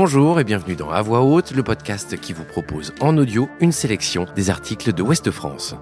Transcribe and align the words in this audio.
Bonjour 0.00 0.38
et 0.38 0.44
bienvenue 0.44 0.76
dans 0.76 0.90
À 0.90 1.02
Voix 1.02 1.22
Haute, 1.22 1.50
le 1.50 1.64
podcast 1.64 2.16
qui 2.20 2.32
vous 2.32 2.44
propose 2.44 2.94
en 3.00 3.18
audio 3.18 3.48
une 3.58 3.72
sélection 3.72 4.26
des 4.36 4.48
articles 4.48 4.92
de 4.92 5.02
Ouest 5.02 5.32
France. 5.32 5.74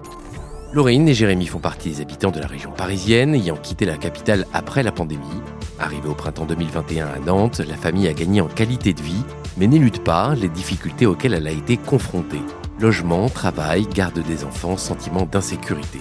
Laurine 0.73 1.07
et 1.07 1.13
Jérémy 1.13 1.45
font 1.45 1.59
partie 1.59 1.91
des 1.91 2.01
habitants 2.01 2.31
de 2.31 2.39
la 2.39 2.47
région 2.47 2.71
parisienne 2.71 3.35
ayant 3.35 3.57
quitté 3.57 3.85
la 3.85 3.95
capitale 3.95 4.47
après 4.53 4.81
la 4.81 4.91
pandémie. 4.91 5.43
Arrivée 5.77 6.09
au 6.09 6.15
printemps 6.15 6.47
2021 6.47 7.05
à 7.05 7.19
Nantes, 7.19 7.59
la 7.59 7.75
famille 7.75 8.07
a 8.07 8.13
gagné 8.13 8.41
en 8.41 8.47
qualité 8.47 8.95
de 8.95 9.03
vie, 9.03 9.23
mais 9.55 9.67
n'élude 9.67 9.99
pas 9.99 10.33
les 10.33 10.49
difficultés 10.49 11.05
auxquelles 11.05 11.35
elle 11.35 11.45
a 11.45 11.51
été 11.51 11.77
confrontée. 11.77 12.41
Logement, 12.79 13.29
travail, 13.29 13.85
garde 13.85 14.17
des 14.23 14.45
enfants, 14.45 14.77
sentiment 14.77 15.27
d'insécurité. 15.27 15.99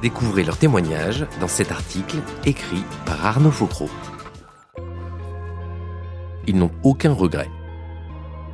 Découvrez 0.00 0.44
leurs 0.44 0.58
témoignages 0.58 1.26
dans 1.40 1.48
cet 1.48 1.72
article 1.72 2.18
écrit 2.44 2.84
par 3.04 3.26
Arnaud 3.26 3.50
Faucreau. 3.50 3.90
Ils 6.48 6.56
n'ont 6.56 6.70
aucun 6.82 7.12
regret. 7.12 7.50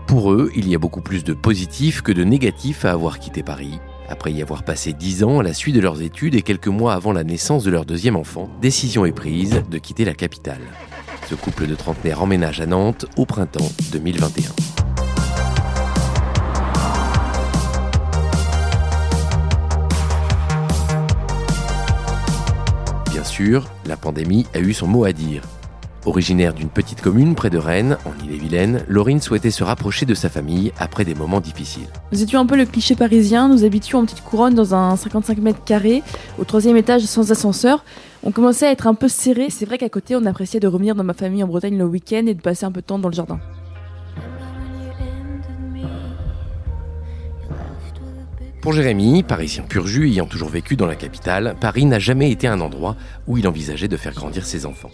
Pour 0.09 0.33
eux, 0.33 0.51
il 0.57 0.69
y 0.69 0.75
a 0.75 0.79
beaucoup 0.79 1.01
plus 1.01 1.23
de 1.23 1.33
positifs 1.33 2.03
que 2.03 2.11
de 2.11 2.25
négatifs 2.25 2.85
à 2.85 2.91
avoir 2.91 3.21
quitté 3.21 3.45
Paris. 3.45 3.79
Après 4.09 4.33
y 4.33 4.43
avoir 4.43 4.65
passé 4.65 4.93
10 4.93 5.23
ans 5.23 5.39
à 5.39 5.45
la 5.45 5.55
suite 5.55 5.77
de 5.77 5.81
leurs 5.81 6.03
études 6.03 6.35
et 6.35 6.43
quelques 6.43 6.67
mois 6.67 6.95
avant 6.95 7.13
la 7.13 7.23
naissance 7.23 7.63
de 7.63 7.71
leur 7.71 7.85
deuxième 7.85 8.17
enfant, 8.17 8.51
décision 8.61 9.07
est 9.07 9.13
prise 9.13 9.63
de 9.71 9.79
quitter 9.79 10.05
la 10.05 10.15
capitale. 10.15 10.61
Ce 11.31 11.37
couple 11.37 11.69
de 11.69 11.77
trentenaires 11.77 12.21
emménage 12.21 12.61
à 12.61 12.67
Nantes 12.67 13.07
au 13.17 13.27
printemps 13.27 13.71
2021. 13.93 14.51
Bien 23.13 23.25
sûr, 23.25 23.69
la 23.87 23.97
pandémie 23.97 24.47
a 24.53 24.59
eu 24.59 24.75
son 24.75 24.89
mot 24.89 25.05
à 25.05 25.13
dire. 25.13 25.43
Originaire 26.07 26.53
d'une 26.53 26.69
petite 26.69 27.01
commune 27.01 27.35
près 27.35 27.49
de 27.49 27.57
Rennes, 27.57 27.97
en 28.05 28.11
Ille-et-Vilaine, 28.23 28.85
Laurine 28.89 29.23
souhaitait 29.23 29.51
se 29.51 29.65
rapprocher 29.65 30.05
de 30.05 30.13
sa 30.13 30.29
famille 30.29 30.71
après 30.79 31.07
des 31.07 31.15
moments 31.15 31.41
difficiles. 31.41 31.89
Nous 32.13 32.23
étions 32.23 32.41
un 32.41 32.45
peu 32.45 32.57
le 32.57 32.67
cliché 32.67 32.95
parisien, 32.95 33.49
nous 33.49 33.65
habitions 33.65 34.01
en 34.01 34.05
petite 34.05 34.23
couronne 34.23 34.55
dans 34.55 34.75
un 34.75 34.97
55 34.97 35.39
mètres 35.39 35.65
carrés, 35.65 36.03
au 36.39 36.45
troisième 36.45 36.77
étage 36.77 37.03
sans 37.03 37.33
ascenseur. 37.33 37.85
On 38.23 38.33
commençait 38.33 38.67
à 38.67 38.71
être 38.71 38.87
un 38.87 38.93
peu 38.93 39.09
serré. 39.09 39.49
C'est 39.49 39.65
vrai 39.65 39.79
qu'à 39.79 39.89
côté, 39.89 40.15
on 40.15 40.27
appréciait 40.27 40.61
de 40.61 40.69
revenir 40.69 40.95
dans 40.95 41.05
ma 41.05 41.15
famille 41.15 41.43
en 41.43 41.47
Bretagne 41.47 41.79
le 41.79 41.87
week-end 41.87 42.27
et 42.27 42.35
de 42.35 42.41
passer 42.41 42.67
un 42.67 42.73
peu 42.73 42.83
de 42.83 42.87
temps 42.87 42.99
dans 42.99 43.09
le 43.09 43.15
jardin. 43.15 43.41
Pour 48.61 48.73
Jérémy, 48.73 49.23
parisien 49.23 49.63
pur 49.63 49.87
jus 49.87 50.09
ayant 50.09 50.27
toujours 50.27 50.49
vécu 50.49 50.77
dans 50.77 50.87
la 50.87 50.97
capitale, 50.97 51.55
Paris 51.61 51.87
n'a 51.87 51.99
jamais 51.99 52.31
été 52.31 52.47
un 52.47 52.61
endroit 52.61 52.97
où 53.27 53.39
il 53.39 53.49
envisageait 53.49 53.89
de 53.89 53.97
faire 53.97 54.15
grandir 54.15 54.45
ses 54.45 54.65
enfants. 54.67 54.91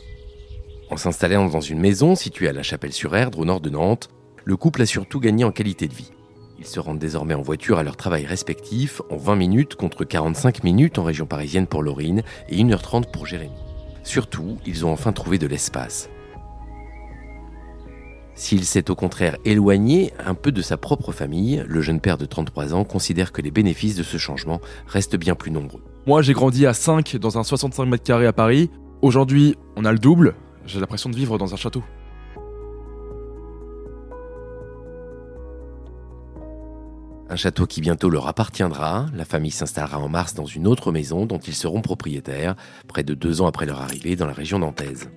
En 0.91 0.97
s'installant 0.97 1.47
dans 1.47 1.61
une 1.61 1.79
maison 1.79 2.17
située 2.17 2.49
à 2.49 2.53
la 2.53 2.65
Chapelle-sur-Erdre, 2.65 3.39
au 3.39 3.45
nord 3.45 3.61
de 3.61 3.71
Nantes, 3.71 4.09
le 4.45 4.57
couple 4.57 4.83
a 4.83 4.87
surtout 4.87 5.21
gagné 5.21 5.45
en 5.45 5.53
qualité 5.53 5.87
de 5.87 5.95
vie. 5.95 6.11
Ils 6.59 6.67
se 6.67 6.81
rendent 6.81 6.99
désormais 6.99 7.35
en 7.35 7.43
voiture 7.43 7.79
à 7.79 7.85
leur 7.85 7.97
travail 7.97 8.27
respectif 8.27 9.01
en 9.09 9.17
20 9.17 9.37
minutes 9.37 9.77
contre 9.77 10.05
45 10.05 10.65
minutes 10.65 10.99
en 10.99 11.05
région 11.05 11.27
parisienne 11.27 11.69
pour 11.69 11.85
Laurine 11.85 12.23
et 12.49 12.57
1h30 12.57 13.11
pour 13.13 13.25
Jérémy. 13.25 13.55
Surtout, 14.03 14.57
ils 14.67 14.85
ont 14.85 14.93
enfin 14.93 15.13
trouvé 15.13 15.39
de 15.39 15.47
l'espace. 15.47 16.11
S'il 18.35 18.65
s'est 18.65 18.91
au 18.91 18.97
contraire 18.97 19.37
éloigné 19.45 20.13
un 20.19 20.35
peu 20.35 20.51
de 20.51 20.63
sa 20.63 20.77
propre 20.77 21.13
famille, 21.13 21.63
le 21.69 21.83
jeune 21.83 22.01
père 22.01 22.19
de 22.19 22.27
33 22.27 22.75
ans 22.75 22.85
considère 22.85 23.31
que 23.31 23.43
les 23.43 23.53
bénéfices 23.53 23.95
de 23.95 24.03
ce 24.03 24.17
changement 24.17 24.61
restent 24.89 25.17
bien 25.17 25.37
plus 25.37 25.53
nombreux. 25.53 25.85
Moi, 26.07 26.23
j'ai 26.23 26.33
grandi 26.33 26.67
à 26.67 26.75
5 26.75 27.17
dans 27.17 27.39
un 27.39 27.45
65 27.45 27.85
mètres 27.85 28.03
carrés 28.03 28.27
à 28.27 28.33
Paris. 28.33 28.71
Aujourd'hui, 29.03 29.55
on 29.77 29.85
a 29.85 29.93
le 29.93 29.99
double, 29.99 30.35
j'ai 30.71 30.81
l'impression 30.81 31.11
de 31.11 31.17
vivre 31.17 31.37
dans 31.37 31.53
un 31.53 31.57
château. 31.57 31.83
Un 37.29 37.37
château 37.37 37.67
qui 37.67 37.81
bientôt 37.81 38.11
leur 38.11 38.27
appartiendra. 38.27 39.07
La 39.15 39.25
famille 39.25 39.51
s'installera 39.51 39.99
en 39.99 40.09
mars 40.09 40.35
dans 40.35 40.47
une 40.47 40.67
autre 40.67 40.91
maison 40.91 41.27
dont 41.27 41.39
ils 41.39 41.55
seront 41.55 41.81
propriétaires, 41.81 42.57
près 42.89 43.05
de 43.05 43.15
deux 43.15 43.41
ans 43.41 43.47
après 43.47 43.67
leur 43.67 43.81
arrivée 43.81 44.17
dans 44.17 44.27
la 44.27 44.33
région 44.33 44.59
nantaise. 44.59 45.09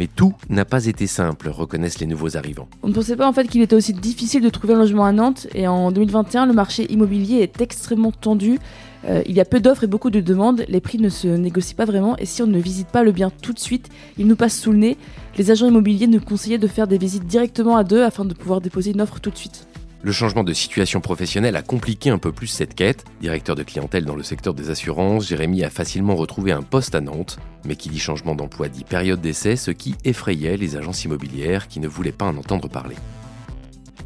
Mais 0.00 0.06
tout 0.06 0.32
n'a 0.48 0.64
pas 0.64 0.86
été 0.86 1.06
simple, 1.06 1.50
reconnaissent 1.50 2.00
les 2.00 2.06
nouveaux 2.06 2.34
arrivants. 2.38 2.68
On 2.82 2.88
ne 2.88 2.94
pensait 2.94 3.16
pas 3.16 3.28
en 3.28 3.34
fait 3.34 3.46
qu'il 3.46 3.60
était 3.60 3.76
aussi 3.76 3.92
difficile 3.92 4.40
de 4.40 4.48
trouver 4.48 4.72
un 4.72 4.78
logement 4.78 5.04
à 5.04 5.12
Nantes 5.12 5.46
et 5.54 5.68
en 5.68 5.92
2021 5.92 6.46
le 6.46 6.54
marché 6.54 6.90
immobilier 6.90 7.40
est 7.40 7.60
extrêmement 7.60 8.10
tendu 8.10 8.58
euh, 9.04 9.22
il 9.26 9.34
y 9.34 9.40
a 9.40 9.44
peu 9.44 9.60
d'offres 9.60 9.84
et 9.84 9.86
beaucoup 9.86 10.08
de 10.08 10.20
demandes, 10.20 10.64
les 10.68 10.80
prix 10.80 10.96
ne 10.96 11.10
se 11.10 11.28
négocient 11.28 11.76
pas 11.76 11.84
vraiment 11.84 12.16
et 12.16 12.24
si 12.24 12.42
on 12.42 12.46
ne 12.46 12.58
visite 12.58 12.88
pas 12.88 13.02
le 13.02 13.12
bien 13.12 13.30
tout 13.42 13.52
de 13.52 13.58
suite, 13.58 13.90
il 14.16 14.26
nous 14.26 14.36
passe 14.36 14.58
sous 14.58 14.72
le 14.72 14.78
nez. 14.78 14.96
Les 15.36 15.50
agents 15.50 15.68
immobiliers 15.68 16.06
nous 16.06 16.20
conseillaient 16.20 16.56
de 16.56 16.66
faire 16.66 16.86
des 16.86 16.96
visites 16.96 17.26
directement 17.26 17.76
à 17.76 17.84
deux 17.84 18.02
afin 18.02 18.24
de 18.24 18.32
pouvoir 18.32 18.62
déposer 18.62 18.92
une 18.92 19.02
offre 19.02 19.20
tout 19.20 19.30
de 19.30 19.36
suite. 19.36 19.66
Le 20.02 20.12
changement 20.12 20.44
de 20.44 20.54
situation 20.54 21.02
professionnelle 21.02 21.56
a 21.56 21.62
compliqué 21.62 22.08
un 22.08 22.16
peu 22.16 22.32
plus 22.32 22.46
cette 22.46 22.74
quête. 22.74 23.04
Directeur 23.20 23.54
de 23.54 23.62
clientèle 23.62 24.06
dans 24.06 24.14
le 24.14 24.22
secteur 24.22 24.54
des 24.54 24.70
assurances, 24.70 25.28
Jérémy 25.28 25.62
a 25.62 25.68
facilement 25.68 26.16
retrouvé 26.16 26.52
un 26.52 26.62
poste 26.62 26.94
à 26.94 27.02
Nantes, 27.02 27.38
mais 27.66 27.76
qui 27.76 27.90
dit 27.90 27.98
changement 27.98 28.34
d'emploi 28.34 28.70
dit 28.70 28.84
période 28.84 29.20
d'essai, 29.20 29.56
ce 29.56 29.70
qui 29.70 29.94
effrayait 30.04 30.56
les 30.56 30.76
agences 30.76 31.04
immobilières 31.04 31.68
qui 31.68 31.80
ne 31.80 31.88
voulaient 31.88 32.12
pas 32.12 32.24
en 32.24 32.38
entendre 32.38 32.66
parler. 32.70 32.96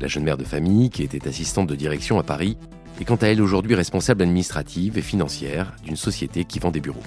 La 0.01 0.09
jeune 0.09 0.25
mère 0.25 0.37
de 0.37 0.43
famille, 0.43 0.91
qui 0.91 1.05
était 1.05 1.29
assistante 1.29 1.69
de 1.69 1.77
direction 1.77 2.19
à 2.19 2.25
Paris, 2.25 2.57
est 3.01 3.05
quant 3.05 3.15
à 3.15 3.29
elle 3.29 3.41
aujourd'hui 3.41 3.77
responsable 3.77 4.23
administrative 4.23 4.99
et 4.99 5.03
financière 5.03 5.77
d'une 5.85 5.95
société 5.95 6.45
qui 6.45 6.59
vend 6.59 6.73
des 6.73 6.81
bureaux. 6.81 7.05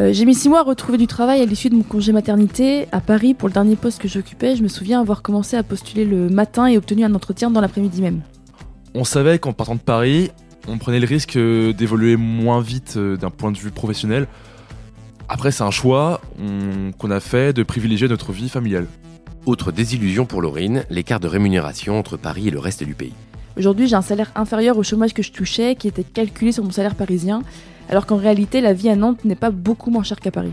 Euh, 0.00 0.12
j'ai 0.12 0.24
mis 0.24 0.34
six 0.34 0.48
mois 0.48 0.60
à 0.60 0.62
retrouver 0.62 0.98
du 0.98 1.06
travail 1.06 1.40
à 1.40 1.44
l'issue 1.44 1.70
de 1.70 1.76
mon 1.76 1.84
congé 1.84 2.12
maternité 2.12 2.88
à 2.90 3.00
Paris 3.00 3.32
pour 3.32 3.48
le 3.48 3.54
dernier 3.54 3.76
poste 3.76 4.00
que 4.00 4.08
j'occupais. 4.08 4.56
Je 4.56 4.62
me 4.62 4.68
souviens 4.68 5.00
avoir 5.00 5.22
commencé 5.22 5.56
à 5.56 5.62
postuler 5.62 6.04
le 6.04 6.28
matin 6.28 6.66
et 6.66 6.76
obtenu 6.76 7.04
un 7.04 7.14
entretien 7.14 7.50
dans 7.50 7.60
l'après-midi 7.60 8.02
même. 8.02 8.22
On 8.94 9.04
savait 9.04 9.38
qu'en 9.38 9.52
partant 9.52 9.76
de 9.76 9.80
Paris, 9.80 10.30
on 10.66 10.78
prenait 10.78 10.98
le 10.98 11.06
risque 11.06 11.36
euh, 11.36 11.72
d'évoluer 11.72 12.16
moins 12.16 12.60
vite 12.60 12.94
euh, 12.96 13.16
d'un 13.16 13.30
point 13.30 13.52
de 13.52 13.58
vue 13.58 13.70
professionnel. 13.70 14.26
Après, 15.28 15.52
c'est 15.52 15.62
un 15.62 15.70
choix 15.70 16.20
qu'on 16.98 17.10
a 17.10 17.20
fait 17.20 17.54
de 17.54 17.62
privilégier 17.62 18.08
notre 18.08 18.32
vie 18.32 18.50
familiale. 18.50 18.86
Autre 19.46 19.72
désillusion 19.72 20.26
pour 20.26 20.42
Laurine, 20.42 20.84
l'écart 20.90 21.18
de 21.18 21.28
rémunération 21.28 21.98
entre 21.98 22.18
Paris 22.18 22.48
et 22.48 22.50
le 22.50 22.58
reste 22.58 22.84
du 22.84 22.94
pays. 22.94 23.14
Aujourd'hui, 23.56 23.86
j'ai 23.86 23.94
un 23.94 24.02
salaire 24.02 24.32
inférieur 24.34 24.76
au 24.76 24.82
chômage 24.82 25.14
que 25.14 25.22
je 25.22 25.32
touchais, 25.32 25.76
qui 25.76 25.88
était 25.88 26.04
calculé 26.04 26.52
sur 26.52 26.64
mon 26.64 26.72
salaire 26.72 26.94
parisien, 26.94 27.42
alors 27.88 28.06
qu'en 28.06 28.16
réalité, 28.16 28.60
la 28.60 28.72
vie 28.72 28.88
à 28.88 28.96
Nantes 28.96 29.24
n'est 29.24 29.34
pas 29.34 29.50
beaucoup 29.50 29.90
moins 29.90 30.02
chère 30.02 30.20
qu'à 30.20 30.30
Paris. 30.30 30.52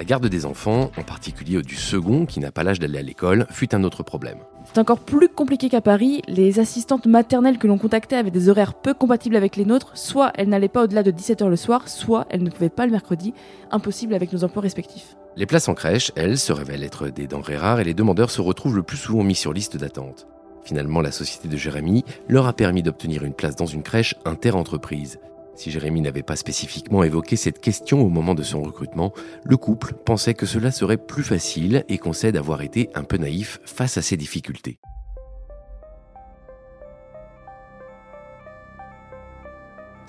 La 0.00 0.04
garde 0.04 0.26
des 0.28 0.46
enfants, 0.46 0.90
en 0.96 1.02
particulier 1.02 1.60
du 1.60 1.74
second 1.74 2.24
qui 2.24 2.40
n'a 2.40 2.50
pas 2.50 2.64
l'âge 2.64 2.78
d'aller 2.78 2.98
à 2.98 3.02
l'école, 3.02 3.46
fut 3.50 3.74
un 3.74 3.84
autre 3.84 4.02
problème. 4.02 4.38
C'est 4.64 4.78
encore 4.78 5.00
plus 5.00 5.28
compliqué 5.28 5.68
qu'à 5.68 5.82
Paris. 5.82 6.22
Les 6.26 6.58
assistantes 6.58 7.04
maternelles 7.04 7.58
que 7.58 7.66
l'on 7.66 7.76
contactait 7.76 8.16
avaient 8.16 8.30
des 8.30 8.48
horaires 8.48 8.72
peu 8.72 8.94
compatibles 8.94 9.36
avec 9.36 9.56
les 9.56 9.66
nôtres. 9.66 9.90
Soit 9.98 10.32
elles 10.36 10.48
n'allaient 10.48 10.68
pas 10.68 10.84
au-delà 10.84 11.02
de 11.02 11.10
17h 11.10 11.48
le 11.48 11.56
soir, 11.56 11.88
soit 11.88 12.26
elles 12.30 12.42
ne 12.42 12.48
pouvaient 12.48 12.70
pas 12.70 12.86
le 12.86 12.92
mercredi. 12.92 13.34
Impossible 13.70 14.14
avec 14.14 14.32
nos 14.32 14.42
emplois 14.42 14.62
respectifs. 14.62 15.16
Les 15.36 15.44
places 15.44 15.68
en 15.68 15.74
crèche, 15.74 16.12
elles, 16.16 16.38
se 16.38 16.52
révèlent 16.52 16.82
être 16.82 17.08
des 17.08 17.26
denrées 17.26 17.58
rares 17.58 17.80
et 17.80 17.84
les 17.84 17.92
demandeurs 17.92 18.30
se 18.30 18.40
retrouvent 18.40 18.76
le 18.76 18.82
plus 18.82 18.96
souvent 18.96 19.22
mis 19.22 19.34
sur 19.34 19.52
liste 19.52 19.76
d'attente. 19.76 20.26
Finalement, 20.64 21.02
la 21.02 21.12
société 21.12 21.48
de 21.48 21.58
Jérémy 21.58 22.04
leur 22.28 22.46
a 22.46 22.54
permis 22.54 22.82
d'obtenir 22.82 23.24
une 23.24 23.34
place 23.34 23.56
dans 23.56 23.66
une 23.66 23.82
crèche 23.82 24.14
inter-entreprise. 24.24 25.18
Si 25.54 25.70
Jérémy 25.70 26.00
n'avait 26.00 26.22
pas 26.22 26.36
spécifiquement 26.36 27.02
évoqué 27.02 27.36
cette 27.36 27.60
question 27.60 28.00
au 28.00 28.08
moment 28.08 28.34
de 28.34 28.42
son 28.42 28.62
recrutement, 28.62 29.12
le 29.44 29.56
couple 29.56 29.92
pensait 29.92 30.34
que 30.34 30.46
cela 30.46 30.70
serait 30.70 30.96
plus 30.96 31.22
facile 31.22 31.84
et 31.88 31.98
concède 31.98 32.36
avoir 32.36 32.62
été 32.62 32.88
un 32.94 33.04
peu 33.04 33.16
naïf 33.16 33.60
face 33.64 33.98
à 33.98 34.02
ces 34.02 34.16
difficultés. 34.16 34.78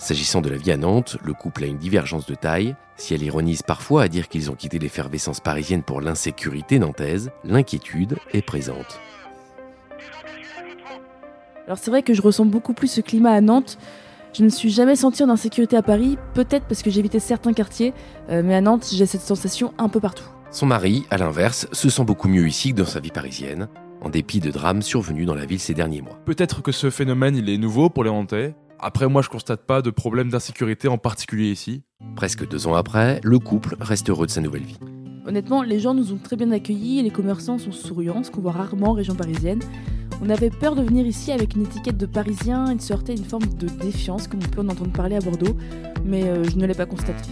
S'agissant 0.02 0.42
de 0.42 0.50
la 0.50 0.58
vie 0.58 0.72
à 0.72 0.78
Nantes, 0.78 1.18
le 1.24 1.34
couple 1.34 1.64
a 1.64 1.68
une 1.68 1.78
divergence 1.78 2.26
de 2.26 2.34
taille. 2.34 2.76
Si 2.96 3.14
elle 3.14 3.22
ironise 3.22 3.62
parfois 3.62 4.02
à 4.02 4.08
dire 4.08 4.30
qu'ils 4.30 4.50
ont 4.50 4.56
quitté 4.56 4.80
l'effervescence 4.80 5.40
parisienne 5.40 5.84
pour 5.84 6.02
l'insécurité 6.02 6.80
nantaise, 6.80 7.30
l'inquiétude 7.44 8.18
est 8.34 8.42
présente. 8.42 9.00
Alors 11.68 11.78
c'est 11.78 11.92
vrai 11.92 12.02
que 12.02 12.16
je 12.16 12.22
ressens 12.24 12.46
beaucoup 12.46 12.74
plus 12.74 12.88
ce 12.88 13.02
climat 13.02 13.32
à 13.32 13.42
Nantes. 13.42 13.78
Je 14.34 14.46
ne 14.46 14.50
suis 14.50 14.70
jamais 14.70 14.96
sentie 14.96 15.24
en 15.24 15.30
insécurité 15.30 15.76
à 15.76 15.82
Paris, 15.82 16.18
peut-être 16.34 16.66
parce 16.66 16.84
que 16.84 16.90
j'évitais 16.90 17.20
certains 17.20 17.52
quartiers, 17.52 17.94
euh, 18.30 18.42
mais 18.46 18.56
à 18.56 18.62
Nantes, 18.62 18.88
j'ai 18.94 19.06
cette 19.06 19.22
sensation 19.22 19.74
un 19.78 19.90
peu 19.90 20.00
partout. 20.00 20.24
Son 20.52 20.66
mari, 20.66 21.06
à 21.10 21.18
l'inverse, 21.18 21.68
se 21.74 21.90
sent 21.90 22.06
beaucoup 22.06 22.30
mieux 22.30 22.48
ici 22.48 22.72
que 22.72 22.78
dans 22.78 22.86
sa 22.86 23.02
vie 23.02 23.12
parisienne, 23.12 23.68
en 24.02 24.10
dépit 24.10 24.40
de 24.40 24.50
drames 24.50 24.82
survenus 24.82 25.26
dans 25.26 25.36
la 25.36 25.46
ville 25.46 25.60
ces 25.60 25.74
derniers 25.74 26.02
mois. 26.02 26.18
Peut-être 26.26 26.62
que 26.62 26.72
ce 26.72 26.90
phénomène, 26.90 27.36
il 27.36 27.50
est 27.50 27.58
nouveau 27.58 27.90
pour 27.90 28.06
les 28.06 28.10
Nantais. 28.10 28.56
Après, 28.80 29.10
moi, 29.10 29.22
je 29.22 29.28
constate 29.28 29.66
pas 29.66 29.82
de 29.82 29.90
problème 29.90 30.30
d'insécurité 30.30 30.88
en 30.88 30.98
particulier 30.98 31.52
ici. 31.52 31.84
Presque 32.16 32.48
deux 32.48 32.68
ans 32.68 32.76
après, 32.76 33.20
le 33.24 33.38
couple 33.38 33.76
reste 33.82 34.10
heureux 34.10 34.28
de 34.28 34.32
sa 34.32 34.40
nouvelle 34.40 34.64
vie. 34.64 34.80
Honnêtement, 35.28 35.62
les 35.62 35.80
gens 35.80 35.94
nous 35.94 36.14
ont 36.14 36.18
très 36.18 36.38
bien 36.38 36.52
accueillis 36.52 37.00
et 37.00 37.04
les 37.04 37.12
commerçants 37.12 37.58
sont 37.58 37.74
souriants, 37.74 38.24
ce 38.24 38.32
qu'on 38.32 38.42
voit 38.42 38.54
rarement 38.54 38.92
en 38.92 38.94
région 38.94 39.14
parisienne. 39.14 39.60
On 40.24 40.30
avait 40.30 40.52
peur 40.52 40.76
de 40.76 40.84
venir 40.84 41.08
ici 41.08 41.32
avec 41.32 41.56
une 41.56 41.64
étiquette 41.64 41.98
de 41.98 42.06
parisien 42.06 42.68
et 42.68 42.76
de 42.76 42.82
se 42.82 42.94
heurter 42.94 43.14
une 43.14 43.26
forme 43.26 43.48
de 43.58 43.68
défiance, 43.68 44.28
comme 44.28 44.40
on 44.46 44.50
peut 44.50 44.62
en 44.62 44.70
entendre 44.70 44.92
parler 44.92 45.16
à 45.16 45.20
Bordeaux, 45.20 45.58
mais 46.06 46.26
euh, 46.26 46.44
je 46.44 46.58
ne 46.58 46.68
l'ai 46.68 46.76
pas 46.76 46.86
constaté. 46.86 47.28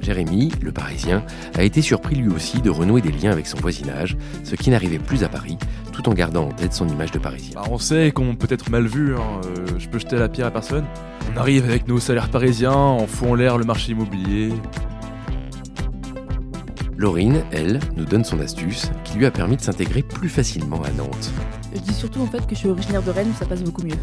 Jérémy, 0.00 0.50
le 0.62 0.72
Parisien, 0.72 1.24
a 1.54 1.62
été 1.62 1.82
surpris 1.82 2.14
lui 2.14 2.32
aussi 2.32 2.62
de 2.62 2.70
renouer 2.70 3.02
des 3.02 3.12
liens 3.12 3.32
avec 3.32 3.46
son 3.46 3.58
voisinage, 3.58 4.16
ce 4.44 4.54
qui 4.54 4.70
n'arrivait 4.70 5.00
plus 5.00 5.22
à 5.22 5.28
Paris, 5.28 5.58
tout 5.92 6.08
en 6.08 6.14
gardant 6.14 6.48
en 6.48 6.52
tête 6.52 6.72
son 6.72 6.88
image 6.88 7.10
de 7.10 7.18
Parisien. 7.18 7.56
Bah, 7.56 7.64
on 7.70 7.78
sait 7.78 8.12
qu'on 8.12 8.34
peut 8.34 8.48
être 8.48 8.70
mal 8.70 8.86
vu, 8.86 9.14
hein, 9.14 9.40
euh, 9.44 9.66
je 9.78 9.88
peux 9.88 9.98
jeter 9.98 10.16
la 10.16 10.30
pierre 10.30 10.46
à 10.46 10.52
personne. 10.52 10.84
On 11.34 11.38
arrive 11.38 11.64
avec 11.64 11.86
nos 11.86 11.98
salaires 11.98 12.30
parisiens, 12.30 12.72
en 12.72 13.06
fout 13.06 13.28
en 13.28 13.34
l'air 13.34 13.58
le 13.58 13.64
marché 13.64 13.92
immobilier. 13.92 14.52
Laurine, 16.98 17.44
elle, 17.52 17.80
nous 17.94 18.06
donne 18.06 18.24
son 18.24 18.40
astuce 18.40 18.90
qui 19.04 19.18
lui 19.18 19.26
a 19.26 19.30
permis 19.30 19.56
de 19.56 19.60
s'intégrer 19.60 20.02
plus 20.02 20.30
facilement 20.30 20.82
à 20.82 20.90
Nantes. 20.92 21.30
Je 21.74 21.80
dis 21.80 21.92
surtout 21.92 22.20
en 22.20 22.26
fait 22.26 22.46
que 22.46 22.54
je 22.54 22.60
suis 22.60 22.68
originaire 22.68 23.02
de 23.02 23.10
Rennes, 23.10 23.32
ça 23.38 23.44
passe 23.44 23.62
beaucoup 23.62 23.82
mieux. 23.82 23.98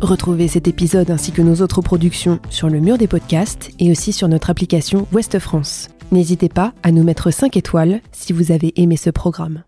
Retrouvez 0.00 0.48
cet 0.48 0.68
épisode 0.68 1.10
ainsi 1.10 1.32
que 1.32 1.42
nos 1.42 1.56
autres 1.56 1.82
productions 1.82 2.38
sur 2.48 2.70
le 2.70 2.80
mur 2.80 2.96
des 2.96 3.08
podcasts 3.08 3.72
et 3.78 3.90
aussi 3.90 4.12
sur 4.12 4.28
notre 4.28 4.48
application 4.48 5.06
Ouest 5.12 5.38
France. 5.38 5.88
N'hésitez 6.10 6.48
pas 6.48 6.72
à 6.82 6.90
nous 6.90 7.02
mettre 7.02 7.30
5 7.30 7.56
étoiles 7.58 8.00
si 8.12 8.32
vous 8.32 8.52
avez 8.52 8.72
aimé 8.80 8.96
ce 8.96 9.10
programme. 9.10 9.64